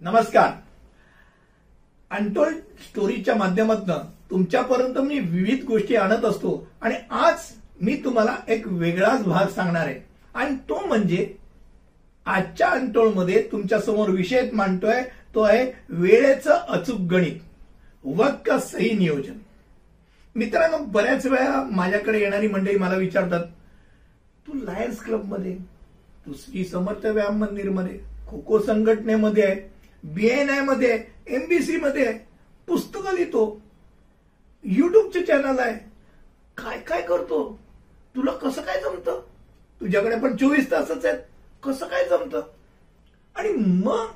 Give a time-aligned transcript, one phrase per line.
[0.00, 0.50] नमस्कार.
[2.10, 7.44] अनटोल्ड स्टोरीच्या माध्यमातून तुमच्यापर्यंत मी विविध गोष्टी आणत असतो आणि आज
[7.80, 9.98] मी तुम्हाला एक वेगळाच भाग सांगणार आहे.
[10.34, 11.26] आणि तो म्हणजे
[12.26, 15.02] आजच्या अनटोळमध्ये तुमच्यासमोर विषय मांडतोय
[15.34, 17.40] तो आहे वेळेचं अचूक गणित
[18.04, 19.38] वक्क का सही नियोजन.
[20.36, 23.46] मित्रांनो बऱ्याच वेळा माझ्याकडे येणारी मंडळी मला विचारतात
[24.46, 25.56] तू लायन्स क्लबमध्ये
[26.26, 32.18] तू श्री समर्थ व्यायाम मंदिरमध्ये खो खो संघटनेमध्ये आहे बीएनआयमध्ये एमबीसी मध्ये
[32.66, 33.62] पुस्तकं लिहितो.
[34.64, 35.90] युट्यूबचे चॅनल आहे.
[36.56, 37.58] काय काय करतो?
[38.16, 39.20] तुला कसं काय जमतं?
[39.80, 41.18] तुझ्याकडे पण चोवीस तासच आहेत.
[41.64, 42.40] कसं काय जमतं?
[43.34, 44.06] आणि मग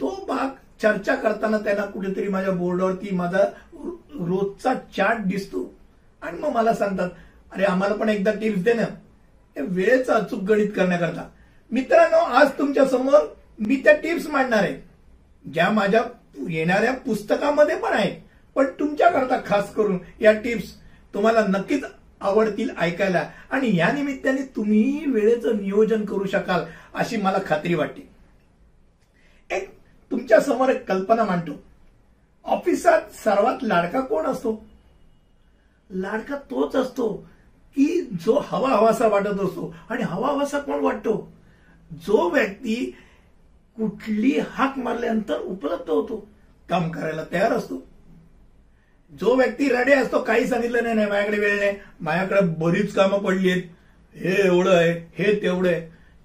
[0.00, 0.48] तो भाग
[0.82, 3.42] चर्चा करताना त्यांना कुठेतरी माझ्या बोर्डवरती माझा
[3.74, 5.74] रोजचा चार्ट दिसतो.
[6.22, 7.10] आणि मग मला सांगतात
[7.52, 8.86] अरे आम्हाला पण एकदा टिप्स दे ना.
[9.56, 11.28] वेळेचं अचूक गणित करण्याकरता.
[11.70, 14.89] मित्रांनो आज तुमच्यासमोर मी त्या टिप्स मांडणार आहे.
[15.52, 16.04] ज्या माझ्या
[16.48, 18.20] येणाऱ्या पुस्तकामध्ये पण आहेत.
[18.54, 20.76] पण तुमच्याकरता खास करून या टिप्स
[21.14, 21.84] तुम्हाला नक्कीच
[22.20, 23.30] आवडतील ऐकायला.
[23.50, 28.08] आणि या निमित्ताने तुम्ही वेळेचं नियोजन करू शकाल अशी मला खात्री वाटते.
[29.50, 29.70] एक
[30.10, 31.62] तुमच्यासमोर एक कल्पना मांडतो.
[32.44, 34.64] ऑफिसात सर्वात लाडका कोण असतो?
[35.90, 37.12] लाडका तोच असतो
[37.76, 39.74] की जो हवा हवासा वाटत असतो.
[39.90, 41.32] आणि हवा हवासा कोण वाटतो?
[41.92, 42.96] जो व्यक्ती
[43.76, 46.28] कुठली हाक मारल्यानंतर उपलब्ध होतो.
[46.68, 47.86] काम करायला तयार असतो.
[49.20, 51.76] जो व्यक्ती रेडी असतो काही सांगितलं नाही नाही माझ्याकडे वेळ नाही.
[52.00, 53.62] माझ्याकडे बरीच कामं पडली आहेत.
[54.14, 55.80] हे एवढं आहे हे तेवढं आहे.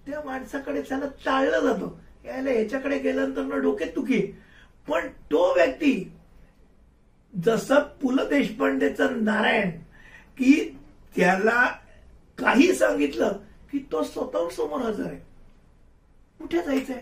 [0.06, 2.00] त्या माणसाकडे त्याला चाललं जातो.
[2.26, 4.20] यायला ह्याच्याकडे गेल्यानंतर ना डोक्यात दुखी.
[4.88, 6.12] पण तो व्यक्ती
[7.46, 9.70] जसं पु ल देशपांडेचं नारायण
[10.38, 10.78] की
[11.16, 11.66] त्याला
[12.38, 13.32] काही सांगितलं
[13.72, 15.18] की तो स्वतःहून समोर हजर आहे.
[16.40, 17.02] कुठे जायचंय?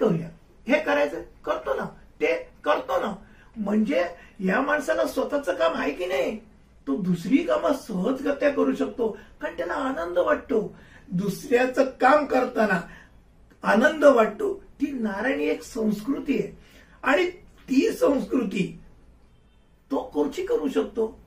[0.00, 0.28] करूया
[0.68, 1.22] हे करायचं?
[1.44, 1.84] करतो ना.
[2.20, 3.14] ते करतो ना.
[3.56, 4.04] म्हणजे
[4.40, 6.36] या माणसाला स्वतःचं काम आहे की नाही?
[6.86, 9.18] तो दुसरी कामं सहजगत्या करू शकतो.
[9.40, 10.76] कारण त्याला आनंद वाटतो.
[11.12, 12.80] दुसऱ्याचं काम करताना
[13.62, 14.54] आनंद वाटतो.
[14.54, 16.58] ती नारायणी एक संस्कृती आहे.
[17.02, 17.30] आणि
[17.68, 18.80] ती संस्कृती
[19.90, 21.20] तो कोची करू शकतो.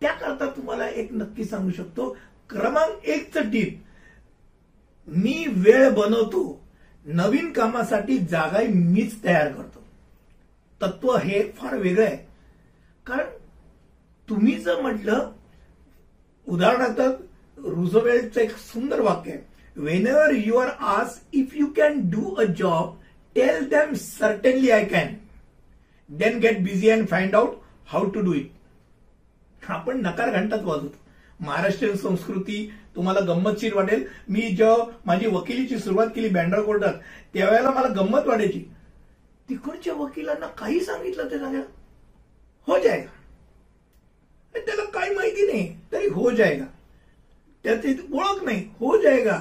[0.00, 2.16] त्याकरता तुम्हाला एक नक्की सांगू शकतो.
[2.50, 3.84] क्रमांक एकचं टीप.
[5.06, 6.61] मी वेळ बनवतो.
[7.06, 9.80] नवीन कामासाठी जागाही मीच तयार करतो.
[10.80, 12.16] तत्व हे फार वेगळं आहे.
[13.06, 13.30] कारण
[14.28, 15.30] तुम्ही जर म्हटलं
[16.46, 17.00] उदाहरणार्थ
[17.58, 19.40] रुझवेल्टचं एक सुंदर वाक्य आहे
[19.76, 22.94] वेन एव्हर यू आर आस if you can do a job
[23.36, 25.14] tell them certainly I can
[26.08, 28.50] then get busy and find out how to do it
[29.62, 30.96] आपण नकार घंटाच वाजवतो.
[31.40, 34.04] महाराष्ट्रीयन संस्कृती तुम्हाला गंमतशीर वाटेल.
[34.28, 36.94] मी जेव्हा माझी वकिलीची सुरुवात केली बँड्रा कोर्टात
[37.34, 38.64] त्यावेळेला मला गंमत वाटायची.
[39.48, 41.60] तिकडच्या वकिलांना काही सांगितलं ते सांगा
[42.68, 43.20] हो जाएगा
[44.54, 46.64] त्याला काही माहिती नाही तरी हो जाएगा
[47.64, 49.36] त्याची ओळख नाही हो जाएगा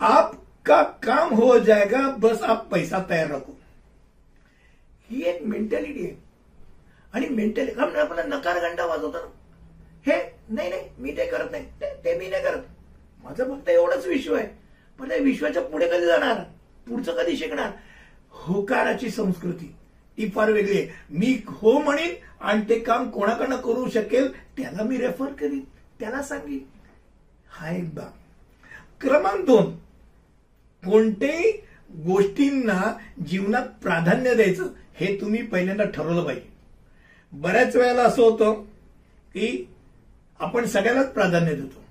[0.00, 3.52] आपका काम हो जाएगा बस आप पैसा तयार रखो.
[5.08, 6.14] ही एक मेंटॅलिटी आहे.
[7.12, 9.28] आणि मेंटॅलिटी कारण आपण नकार घंटा वाजवतो ना.
[10.06, 10.16] हे
[10.48, 11.64] नाही नाही मी ते करत नाही.
[12.04, 12.62] ते मी नाही करत.
[13.24, 14.48] माझं फक्त एवढंच विश्व आहे.
[14.98, 16.40] पण त्या विश्वाच्या पुढे कधी जाणार?
[16.88, 17.70] पुढचं कधी शिकणार?
[18.30, 19.74] होकाराची संस्कृती.
[20.18, 20.88] ती फार वेगळी आहे.
[21.10, 25.60] मी हो म्हणेन आणि ते काम कोणाकडनं करू शकेल त्याला मी रेफर करीन.
[26.00, 26.64] त्याला सांगेन.
[27.50, 28.12] हा एक बाब
[29.00, 29.76] क्रमांक दोन.
[30.84, 31.50] कोणत्याही
[31.90, 36.48] गोष्टींना जीवनात प्राधान्य द्यायचं हे तुम्ही पहिल्यांदा ठरवलं पाहिजे.
[37.32, 38.62] बऱ्याच वेळेला असं होतं
[39.34, 39.68] की
[40.40, 41.84] आपण सगळ्यालाच प्राधान्य देतो.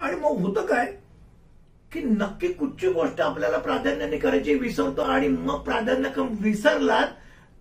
[0.00, 0.92] आणि मग होतं काय?
[1.92, 7.06] की नक्की कुठची गोष्ट आपल्याला प्राधान्याने करायची विसरतो आणि मग प्राधान्यक्रम विसरलात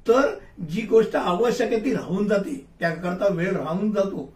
[0.08, 0.40] तर
[0.70, 2.66] जी गोष्ट आवश्यक आहे ती राहून जाते.
[2.80, 4.34] त्याकरता वेळ राहून जातो.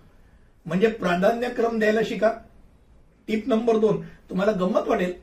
[0.66, 2.32] म्हणजे प्राधान्यक्रम द्यायला शिका.
[3.28, 4.02] टीप नंबर दोन.
[4.02, 5.14] तुम्हाला गंमत वाटेल.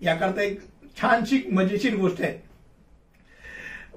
[0.00, 0.60] याकरता एक
[1.00, 2.42] छानशी मजेशीर गोष्ट आहे.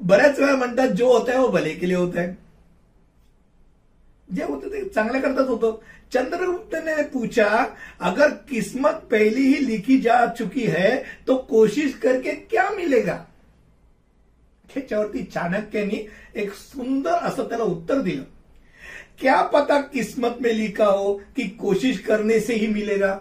[0.02, 2.44] बऱ्याच वेळा म्हणतात जो होत आहे हो भले केले होत आहे
[4.36, 5.78] जे होतं ते चांगल्या करताच होतं.
[6.14, 7.48] चंद्रगुप्त ने पूछा,
[8.00, 10.96] अगर किस्मत पहली ही लिखी जा चुकी है
[11.28, 13.18] तो कोशिश करके क्या मिलेगा?
[14.70, 18.24] त्याच्यावरती चाणक्यानी एक सुंदर असं त्याला उत्तर दिलं
[19.20, 23.14] क्या पता किस्मत में लिखा हो कि कोशिश करने से ही मिलेगा?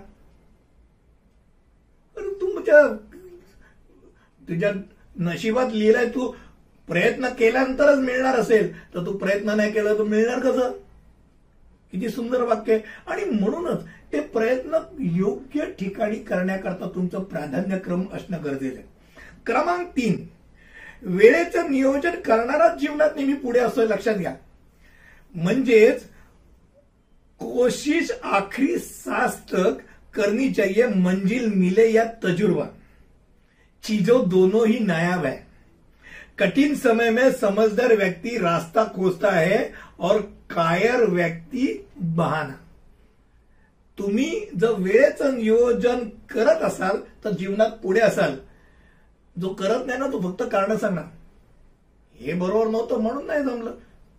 [2.16, 2.82] तुमच्या
[4.48, 4.70] तुझ्या
[5.20, 6.26] नशिबात लिहिलाय, तू
[6.88, 8.72] प्रयत्न केल्यानंतरच मिळणार असेल.
[8.94, 10.72] तर तू प्रयत्न नाही केला, तर मिळणार कसं?
[11.92, 12.82] किती सुंदर वाक्य आहे.
[13.06, 18.86] आणि म्हणूनच ते प्रयत्न योग्य ठिकाणी करण्याकरता तुमचं प्राधान्यक्रम असणं गरजेचं आहे.
[19.46, 20.26] क्रमांक तीन
[21.02, 24.34] वेळेचं नियोजन करणाराच जीवनात नेहमी पुढे असतो लक्षात घ्या.
[25.34, 26.04] म्हणजेच
[27.38, 32.64] कोशिश आखरी सास्तक तक करनी चाहिए मंजिल मिले या तजुर्बा.
[33.84, 35.36] चीजों दोनों ही नायाब है
[36.38, 39.56] कठिन समय में समझदार व्यक्ति रास्ता खोजता है
[39.98, 40.20] और
[40.52, 42.54] कायर व्यक्ती बहाना.
[43.98, 48.36] तुम्ही जर वेळेचं नियोजन करत असाल तर जीवनात पुढे असाल.
[49.40, 51.04] जो करत नाही ना तो फक्त कारण सांगणार.
[52.14, 53.70] हे बरोबर नव्हतं म्हणून नाही जमलं.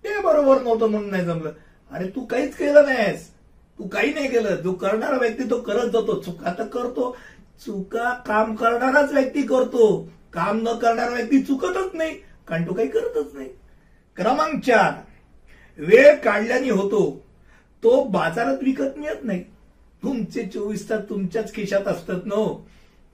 [0.04, 1.52] ते बरोबर नव्हतं म्हणून नाही जमलं.
[1.92, 3.30] अरे तू काहीच केलं नाहीस.
[3.80, 4.56] तू काही नाही केलं.
[4.56, 6.22] जो करणारा व्यक्ती तो करत जातो.
[6.22, 7.18] चुका तर करतो.
[7.66, 10.10] चुका काम करणाराच व्यक्ती करतो.
[10.34, 12.18] काम न करणारा व्यक्ती चुकतच नाही.
[12.48, 13.50] कारण तो काही करतच नाही.
[14.16, 15.13] क्रमांक चार.
[15.78, 17.24] वेळ काढल्याने होतो.
[17.84, 19.44] तो बाजारात विकत मिळत नाही.
[20.04, 22.46] तुमचे चोवीस तास तुमच्याच खिशात असतात नो.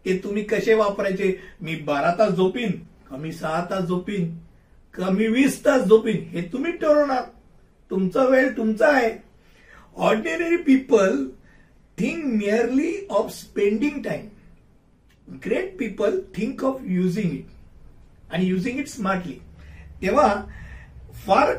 [0.06, 1.34] ते तुम्ही कसे वापरायचे?
[1.62, 2.72] मी बारा तास झोपीन
[3.10, 4.38] कमी सहा तास झोपीन
[4.94, 7.24] कमी वीस तास झोपीन हे तुम्ही ठरवणार.
[7.92, 9.12] तुमचा वेळ तुमचा आहे.
[9.98, 11.26] Ordinary people
[11.98, 14.28] think merely of spending time
[15.46, 17.46] great people think of using it
[18.32, 19.34] आणि युझिंग इट स्मार्टली
[20.02, 20.44] तेव्हा
[21.26, 21.54] फार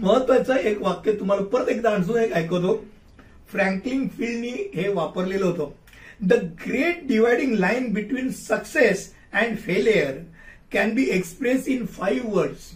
[0.00, 2.74] महत्वाचं एक वाक्य तुम्हाला परत एकदा अजून एक ऐकवतो.
[3.50, 5.70] फ्रँकलिन फिल्डनी हे वापरलेलं होतं.
[6.22, 6.32] The
[6.66, 10.18] great dividing line between success and failure
[10.72, 12.70] can be express in five words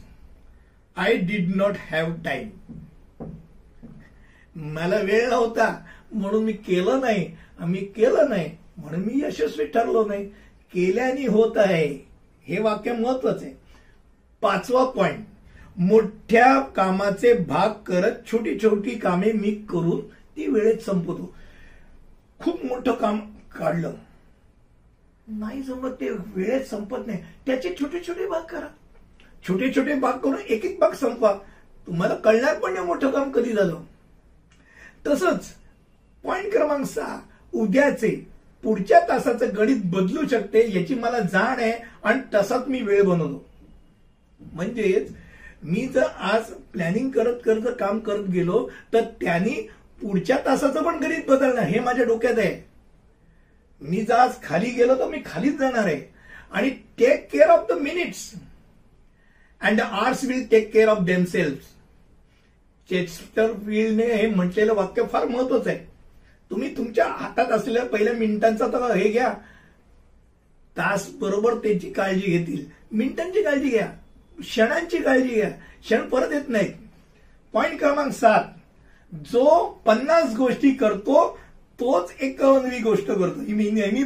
[0.96, 2.50] I did not have time
[4.56, 5.84] मला वेळ नव्हता.
[6.12, 7.30] म्हणून मी केलं नाही.
[7.60, 8.50] मी केलं नाही.
[8.76, 10.24] म्हणून मी यशस्वी ठरलो नाही.
[10.74, 12.06] केल्याने होत आहे.
[12.48, 13.54] हे वाक्य महत्वाचं आहे.
[14.40, 15.24] पाचवा पॉइंट
[15.76, 20.00] मोठ्या कामाचे भाग करत छोटी छोटी कामे मी करून
[20.36, 21.34] ती वेळेत संपवतो.
[22.40, 23.18] खूप मोठं काम
[23.58, 23.92] काढलं.
[25.28, 27.18] नाही जमत ते वेळेत संपत नाही.
[27.46, 28.68] त्याचे छोटे छोटे भाग करा.
[29.48, 31.34] छोटे छोटे भाग करून एक एक भाग संपवा.
[31.86, 33.80] तुम्हाला कळणार पण नाही मोठं काम कधी झालं.
[35.06, 35.52] तसंच
[36.24, 37.18] पॉइंट क्रमांक सहा
[37.52, 38.28] उद्याचे
[38.62, 41.72] पुढच्या तासाचं गणित बदलू शकते याची मला जाण आहे
[42.04, 43.44] आणि तसाच मी वेळ बनवतो.
[44.52, 45.12] म्हणजेच
[45.64, 49.68] मी जर आज प्लॅनिंग करत करत काम करत गेलो तर त्यांनी
[50.00, 52.64] पुढच्या तासाचं पण गणित बदलणं हे माझ्या डोक्यात आहे.
[53.80, 56.00] मी जर आज खाली गेलो तर मी खालीच जाणार आहे.
[56.52, 58.30] आणि take care of the minutes
[59.60, 61.64] and the hours will take care of themselves
[62.90, 65.78] Chester फील्डने हे म्हटलेलं वाक्य फार महत्वाचं आहे.
[66.50, 69.32] तुम्ही तुमच्या हातात असलेल्या पहिल्या मिनिटांचा तर हे घ्या.
[70.76, 72.64] तास बरोबर त्याची काळजी घेतील.
[72.92, 73.92] मिनिटांची काळजी घ्या.
[74.40, 75.48] क्षणांची काळजी घ्या.
[75.48, 76.72] क्षण परत येत नाही
[77.52, 78.44] पॉइंट क्रमांक सात.
[79.14, 81.38] जो पन्नास गोष्टी करतो
[81.80, 83.40] तोच एकावन्नवी गोष्ट करतो.
[83.40, 84.04] ही मी नेहमी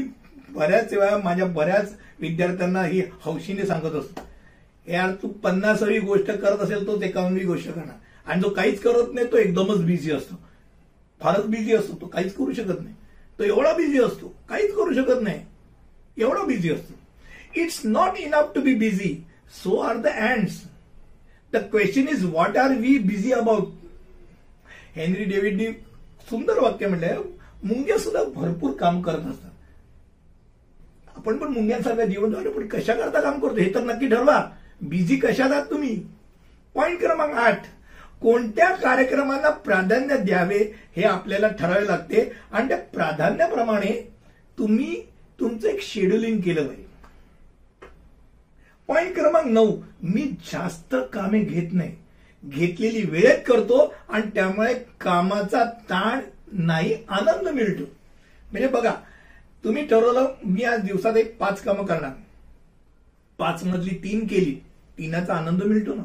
[0.48, 4.20] बऱ्याच वेळा माझ्या बऱ्याच विद्यार्थ्यांना ही हौशीने सांगत असतो.
[4.88, 8.30] यार तू पन्नासावी गोष्ट करत असेल तोच एकावन्नवी गोष्ट करणार.
[8.30, 10.34] आणि जो काहीच करत नाही तो एकदमच बिझी असतो.
[11.20, 11.98] फारच बिझी असतो.
[12.00, 12.94] तो काहीच करू शकत नाही.
[13.38, 14.28] तो एवढा बिझी असतो.
[14.48, 15.40] काहीच करू शकत नाही.
[16.18, 16.94] एवढा बिझी असतो.
[17.60, 20.62] It's not enough to be busy so are the ants
[21.52, 23.68] the question is what are we busy about
[24.96, 25.66] Henry डेव्हिडनी
[26.30, 27.16] सुंदर वाक्य म्हणलंय
[27.64, 29.50] मुंग्या सुद्धा भरपूर काम करत असतात.
[31.16, 34.38] आपण पण मुंग्यांसारखं जीवन झालं पण कशा करता काम करतो हे तर नक्की ठरवा.
[34.82, 35.96] बिझी कशात आहात तुम्ही?
[36.74, 37.62] पॉईंट क्रमांक आठ.
[38.22, 40.58] कोणत्या कार्यक्रमांना प्राधान्य द्यावे
[40.96, 42.32] हे आपल्याला ठरावे लागते?
[42.52, 44.12] आणि त्या प्राधान्याप्रमाणे
[44.58, 45.02] तुम्ही
[45.40, 46.87] तुमचं एक शेड्युलिंग केलं पाहिजे.
[48.88, 49.82] पॉईंट क्रमांक नऊ.
[50.02, 51.96] मी जास्त कामे घेत नाही.
[52.46, 56.20] घेतलेली वेळेत करतो आणि त्यामुळे कामाचा ताण
[56.52, 57.82] नाही आनंद मिळतो.
[58.52, 58.94] म्हणजे बघा
[59.64, 62.10] तुम्ही ठरवलं मी आज दिवसात एक पाच कामं करणार.
[63.38, 64.54] पाच मधली तीन केली
[64.98, 66.02] तीनाचा आनंद मिळतो ना.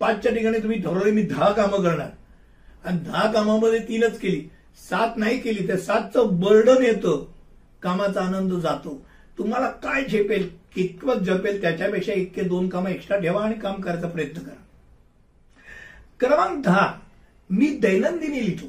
[0.00, 2.08] पाचच्या ठिकाणी तुम्ही ठरवले मी दहा कामं करणार.
[2.84, 4.50] आणि दहा कामामध्ये तीनच केली.
[4.90, 7.26] सात नाही केली तर सातचं बर्डन येतं.
[7.82, 9.06] कामाचा आनंद जातो.
[9.38, 10.63] तुम्हाला काय झेपेल?
[10.74, 14.62] कितपत जपेल त्याच्यापेक्षा इतके दोन कामं एक्स्ट्रा ठेवा आणि काम करायचा प्रयत्न करा.
[16.20, 16.94] क्रमांक दहा
[17.50, 18.66] मी दैनंदिनी लिहितो.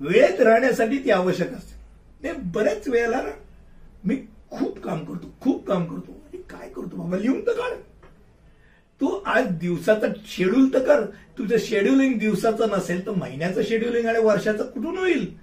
[0.00, 1.78] वेळेत राहण्यासाठी ती आवश्यक असते.
[2.22, 3.22] ते बऱ्याच वेळेला
[4.04, 4.16] मी
[4.50, 6.12] खूप काम करतो खूप काम करतो.
[6.12, 7.16] आणि काय करतो बाबा?
[7.16, 7.70] लिहून तर काढ.
[9.00, 11.04] तू आज दिवसाचं शेड्यूल तर कर.
[11.38, 15.36] तुझं शेड्युलिंग दिवसाचं नसेल तर महिन्याचं शेड्युलिंग आणि वर्षाचं कुठून होईल?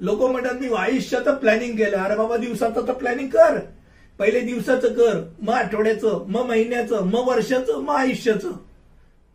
[0.00, 1.96] लोक म्हणतात मी आयुष्याचं प्लॅनिंग केलं.
[1.96, 3.58] अरे बाबा दिवसाचं तर प्लॅनिंग कर.
[4.18, 8.52] पहिले दिवसाचं कर मग आठवड्याचं मग महिन्याचं मग वर्षाचं मग आयुष्याचं.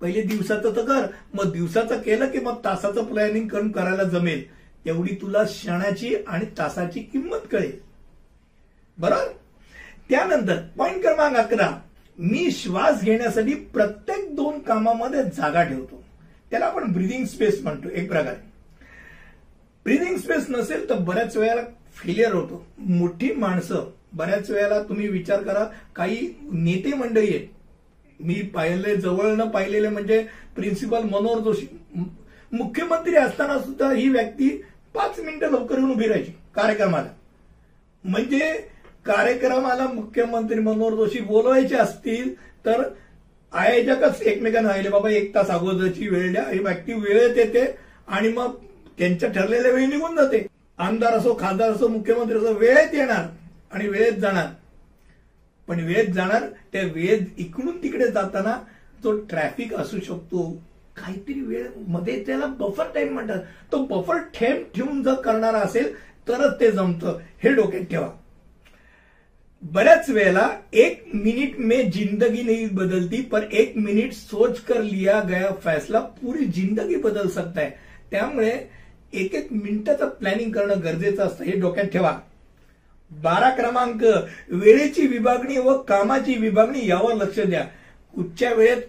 [0.01, 4.51] पहिले दिवसाचं तर कर मग दिवसाचं केलं की मग तासाचं प्लॅनिंग करून करायला जमेल.
[4.85, 7.79] तेवढी तुला क्षणाची आणि तासाची किंमत कळेल.
[8.97, 9.25] बरोबर?
[10.09, 11.81] त्यानंतर पॉईंट क्रमांक अकरा.
[12.19, 16.03] मी श्वास घेण्यासाठी प्रत्येक दोन कामामध्ये जागा ठेवतो.
[16.51, 18.49] त्याला आपण ब्रिदिंग स्पेस म्हणतो एक प्रकारे.
[19.85, 21.61] ब्रिदिंग स्पेस नसेल तर बऱ्याच वेळेला
[21.95, 22.67] फेलियर होतो.
[22.77, 25.63] मोठी माणसं बऱ्याच वेळेला तुम्ही विचार करा
[25.95, 26.17] काही
[26.51, 27.47] नेते मंडळी आहेत.
[28.19, 30.25] मी पाहिले जवळ न पाहिलेले म्हणजे
[30.55, 31.67] प्रिन्सिपल मनोहर जोशी.
[32.51, 34.49] मुख्यमंत्री असताना सुद्धा ही व्यक्ती
[34.95, 37.09] पाच मिनिटं लवकर येऊन उभी राहायची कार्यक्रमाला.
[38.03, 38.51] म्हणजे
[39.05, 42.33] कार्यक्रमाला मुख्यमंत्री मनोहर जोशी बोलवायचे असतील
[42.65, 42.81] तर
[43.53, 47.65] आयोजकच एकमेकांना राहिले बाबा एक तास अगोदरची वेळ द्या ही व्यक्ती वेळेत येते
[48.07, 48.55] आणि मग
[48.97, 50.45] त्यांच्या ठरलेल्या वेळी निघून जाते.
[50.77, 53.25] आमदार असो खासदार असो मुख्यमंत्री असो वेळेत येणार.
[53.71, 54.47] आणि वेळेत जाणार.
[55.67, 58.57] पण वेळेत जाणार त्या वेळेत इकडून तिकडे जाताना
[59.03, 60.49] जो ट्रॅफिक असू शकतो
[60.97, 63.39] काहीतरी वेळमध्ये त्याला बफर टाइम म्हणतात.
[63.71, 65.93] तो बफर ठेम ठेवून जर करणारा असेल
[66.27, 67.19] तरच ते जमतं.
[67.43, 68.09] हे डोक्यात ठेवा.
[69.63, 75.51] बऱ्याच वेळेला एक मिनिट में जिंदगी नहीं बदलती पर एक मिनिट सोच कर लिया गया
[75.63, 77.69] फैसला पूरी जिंदगी बदल सकता है
[78.11, 78.51] त्यामुळे
[79.13, 81.43] एक एक मिनिटाचं प्लॅनिंग करणं गरजेचं असतं.
[81.43, 82.19] हे डोक्यात ठेवा.
[83.11, 84.03] बारा क्रमांक
[84.49, 87.63] वेळेची विभागणी व कामाची विभागणी यावर लक्ष द्या.
[88.13, 88.81] कुठच्या वेळेत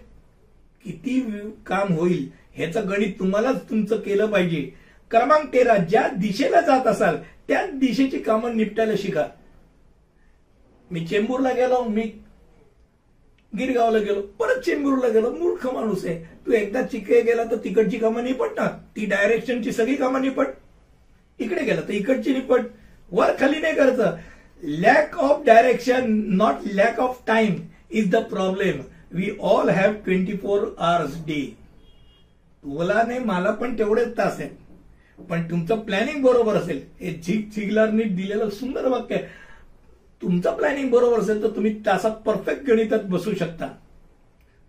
[0.83, 1.19] किती
[1.65, 4.61] काम होईल ह्याचं गणित तुम्हालाच तुमचं केलं पाहिजे.
[5.11, 9.25] क्रमांक तेरा ज्या दिशेला जात असाल त्या दिशेची कामं निपटायला शिका.
[10.91, 12.01] मी चेंबूरला गेलो मी
[13.53, 16.23] गिरगावला गेलो परत चेंबूरला गेलो मूर्ख माणूस आहे.
[16.45, 20.47] तू एकदा चिके गेला तर तिकडची कामं निपटणार ती डायरेक्शनची सगळी कामं निपट.
[21.39, 22.61] इकडे गेला तर इकडची निपट.
[23.11, 24.15] वर खाली नाही करायचं.
[24.63, 27.55] Lack of direction not lack of time
[27.91, 31.41] is the problem we all have twenty four hours day
[32.63, 34.49] तुला नाही मला पण तेवढेच तास आहे
[35.19, 36.81] पण तुमचं प्लॅनिंग बरोबर असेल.
[36.99, 39.23] हे झिग झिगलारनी दिलेलं सुंदर वाक्य आहे.
[40.21, 43.67] तुमचं प्लॅनिंग बरोबर असेल तर तुम्ही तासात परफेक्ट गणितात बसू शकता.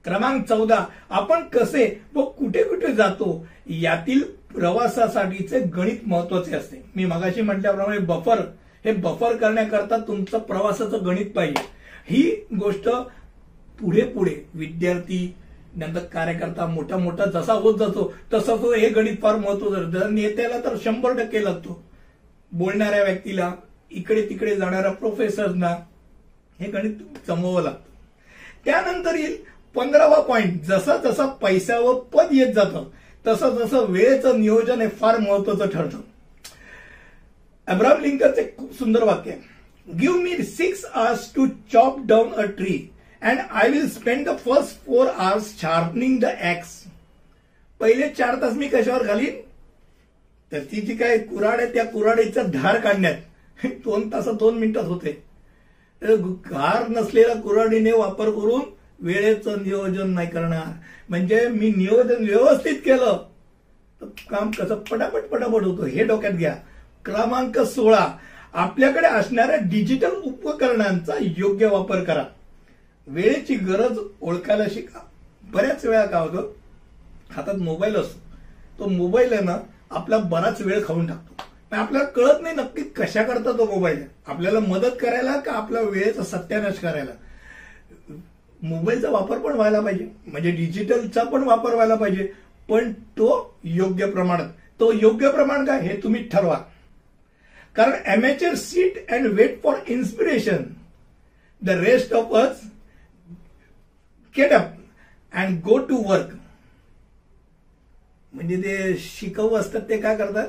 [0.04, 1.84] क्रमांक चौदा आपण कसे
[2.14, 4.22] व कुठे कुठे जातो यातील
[4.54, 6.82] प्रवासासाठीचे गणित महत्त्वाचे असते.
[6.96, 8.40] मी मगाशी म्हटल्याप्रमाणे बफर
[8.84, 11.62] हे बफर करण्याकरता तुमचं प्रवासाचं गणित पाहिजे.
[12.06, 12.22] ही
[12.60, 12.88] गोष्ट
[13.80, 15.34] पुढे पुढे विद्यार्थी
[15.76, 20.76] नंतर कार्यकर्ता मोठा मोठा जसा होत जातो तसं तो हे गणित फार महत्वाचं नेत्याला तर
[20.84, 21.82] शंभर टक्के लागतो.
[22.52, 23.52] बोलणाऱ्या व्यक्तीला
[23.90, 25.74] इकडे तिकडे जाणाऱ्या प्रोफेसरना
[26.58, 26.96] हे गणित
[27.28, 27.90] जमवावं लागतं.
[28.64, 29.36] त्यानंतर येईल
[29.74, 32.84] पंधरावा पॉइंट जसा जसा पैसा व पद येत जातं
[33.24, 36.00] तसं तसं वेळेचं नियोजन हे फार महत्वाचं ठरतं.
[37.68, 39.40] अब्राम लिंकनचं खूप सुंदर वाक्य आहे.
[39.86, 42.76] Give me six hours to chop down a tree
[43.22, 46.78] and I will spend the first four hours sharpening the axe
[47.80, 49.40] पहिले चार तास मी कशावर घालीन?
[50.52, 53.14] तर ती जी काय कुराड आहे त्या कुराडीचा धार काढण्यात.
[53.84, 55.10] दोन तास दोन मिनिटात होते.
[56.02, 58.62] गार नसलेल्या कुराडीने वापर करून
[59.02, 60.72] वेळेचं नियोजन नाही करणार.
[61.08, 63.26] म्हणजे मी नियोजन व्यवस्थित केलं.
[64.00, 66.54] तर काम कसं पटापट पटापट होतं हे डोक्यात घ्या.
[67.04, 68.06] क्रमांक सोळा.
[68.52, 72.24] आपल्याकडे असणाऱ्या डिजिटल उपकरणांचा योग्य वापर करा.
[73.06, 75.00] वेळेची गरज ओळखायला शिका.
[75.44, 76.52] बऱ्याच वेळा काय होतं
[77.30, 78.20] हातात मोबाईल असतो.
[78.78, 79.56] तो मोबाईल आहे ना
[79.90, 81.42] आपला बराच वेळ खाऊन टाकतो.
[81.72, 86.78] आपल्याला कळत नाही नक्की कशा करता तो मोबाईल आपल्याला मदत करायला का आपला वेळेचा सत्यानाश
[86.78, 87.12] करायला?
[88.62, 90.08] मोबाईलचा वापर पण व्हायला पाहिजे.
[90.26, 92.32] म्हणजे डिजिटलचा पण वापर व्हायला पाहिजे.
[92.68, 94.48] पण तो योग्य प्रमाणात.
[94.80, 95.80] तो योग्य प्रमाण काय?
[95.80, 96.58] हे तुम्ही ठरवा.
[97.76, 100.62] कारण amateurs sit and wait for inspiration
[101.62, 102.60] the rest of us
[104.36, 104.70] get up
[105.32, 106.34] and go to work
[108.32, 110.48] म्हणजे ते शिकवू असतात ते काय करतात?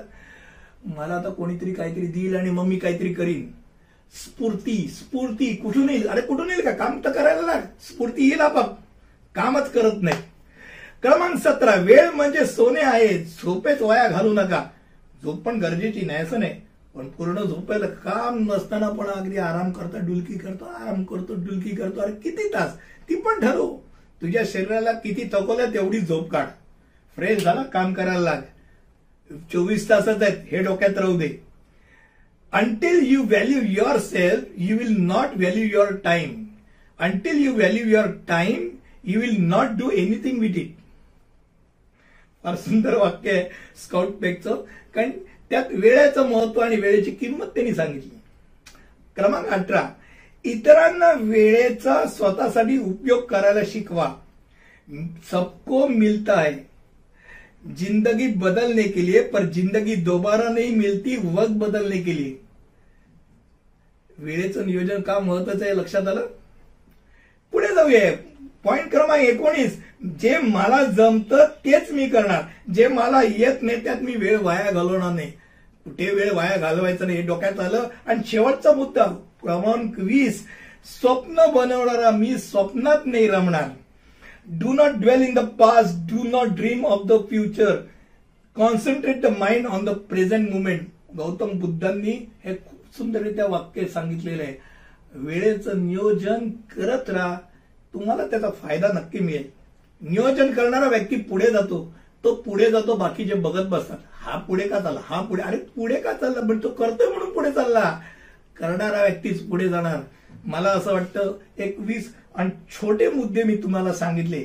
[0.86, 3.52] मला आता कोणीतरी काहीतरी देईल आणि मग मी काहीतरी करीन.
[4.14, 6.08] स्फूर्ती स्फूर्ती कुठून येईल?
[6.08, 6.72] अरे कुठून येईल का?
[6.72, 7.62] काम तर करायला लाग.
[7.62, 8.78] स्फूर्ती येईल आपाप.
[9.36, 10.18] कामच करत नाही.
[11.02, 13.24] क्रमांक सतरा वेळ म्हणजे सोने आहे.
[13.24, 14.64] झोपेच वाया घालू नका.
[15.24, 16.62] झोप पण गरजेची नाही असं नाही.
[16.96, 22.02] पण पूर्ण झोपायला काम नसताना पण अगदी आराम करतो डुलकी करतो आराम करतो डुलकी करतो.
[22.02, 22.78] अरे किती तास?
[23.10, 23.78] ती पण ठरव.
[24.22, 26.46] तुझ्या शरीराला किती थकवलं तेवढी झोप काढ.
[27.16, 28.42] फ्रेश झाला काम करायला लाग.
[29.54, 30.38] चोवीस तासच आहेत.
[30.52, 31.53] हे डोक्यात राहू दे.
[32.62, 36.32] Until you value yourself, you will not value your time.
[37.02, 38.62] Until you value your time,
[39.08, 40.72] you will not do anything with it.
[42.44, 43.44] फार सुंदर वाक्य आहे
[43.84, 44.56] स्काउट पॅकचं
[44.96, 45.12] कारण
[45.50, 48.18] त्यात वेळेचं महत्त्व आणि वेळेची किंमत त्यांनी सांगितली.
[49.16, 49.90] क्रमांक अठरा.
[50.44, 54.16] इतरांना वेळेचा स्वतःसाठी उपयोग करायला शिकवा.
[55.32, 56.54] सबको मिलता है.
[57.78, 62.43] जिंदगी बदलने के लिए पर जिंदगी दोबारा नहीं मिलती वक्त बदलने के लिए.
[64.24, 66.28] वेळेचं नियोजन का महत्वाचं आहे लक्षात आलं?
[67.52, 68.12] पुढे जाऊया.
[68.64, 69.78] पॉइंट क्रमांक एकोणीस.
[70.22, 72.42] जे मला जमतं तेच मी करणार.
[72.74, 75.32] जे मला येत नाही त्यात मी वेळ वाया घालवणार नाही.
[75.86, 77.88] कुठे वेळ वाया घालवायचं नाही हे डोक्यात आलं.
[78.06, 79.06] आणि शेवटचा मुद्दा
[79.42, 80.44] क्रमांक वीस.
[81.00, 83.70] स्वप्न बनवणारा मी स्वप्नात नाही रमणार.
[84.48, 87.76] Do not dwell in the past do not dream of the future
[88.56, 90.82] concentrate the mind on the present moment
[91.18, 92.12] Gautam बुद्धांनी
[92.44, 92.54] हे
[92.98, 94.54] सुंदररित्या वाक्य सांगितलेलं आहे.
[95.14, 97.38] वेळेचं नियोजन करत राहा.
[97.94, 99.50] तुम्हाला त्याचा फायदा नक्की मिळेल.
[100.02, 101.94] नियोजन करणारा व्यक्ती पुढे जातो.
[102.24, 103.98] तो पुढे जातो बाकीचे बघत बसतात.
[104.12, 105.00] हा पुढे का चालला?
[105.04, 106.42] हा पुढे अरे पुढे का चालला?
[106.42, 108.00] पण तो करतोय म्हणून पुढे चालला.
[108.58, 109.98] करणारा व्यक्तीच पुढे जाणार.
[110.46, 114.44] मला असं वाटतं एक वीस आणि छोटे मुद्दे मी तुम्हाला सांगितले.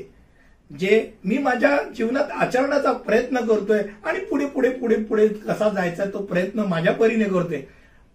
[0.79, 6.19] जे मी माझ्या जीवनात आचरणाचा प्रयत्न करतोय आणि पुढे पुढे पुढे पुढे कसा जायचा तो
[6.19, 7.63] प्रयत्न माझ्या परीने करतोय.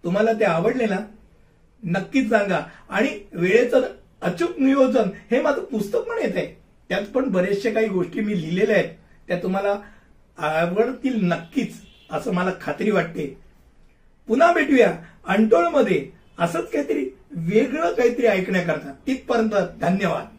[0.04, 0.98] तुम्हाला ते आवडले ना
[1.84, 2.60] नक्कीच सांगा.
[2.88, 3.82] आणि वेळेचं
[4.22, 6.60] अचूक नियोजन हे माझं पुस्तक पण येते.
[6.88, 8.90] त्यात पण बरेचशे काही गोष्टी मी लिहिलेल्या आहेत.
[9.28, 9.78] त्या तुम्हाला
[10.38, 11.74] आवडतील नक्कीच
[12.10, 13.38] असं मला खात्री वाटते.
[14.26, 14.94] पुन्हा भेटूया
[15.26, 16.08] अंटोळमध्ये
[16.38, 18.92] असंच काहीतरी वेगळं काहीतरी ऐकण्याकरता.
[19.06, 20.33] तिथपर्यंत धन्यवाद.